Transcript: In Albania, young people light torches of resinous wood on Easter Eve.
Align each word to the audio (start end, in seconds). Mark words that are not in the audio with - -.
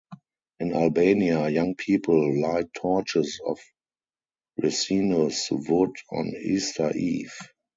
In 0.59 0.73
Albania, 0.73 1.47
young 1.47 1.75
people 1.75 2.41
light 2.41 2.73
torches 2.73 3.39
of 3.45 3.59
resinous 4.57 5.49
wood 5.51 5.95
on 6.11 6.25
Easter 6.41 6.91
Eve. 6.97 7.35